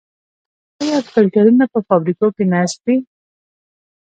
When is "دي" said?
2.85-2.95